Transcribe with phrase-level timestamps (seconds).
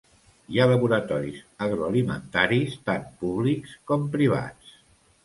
[0.53, 4.73] Hi ha laboratoris agroalimentaris, tant públics com privats.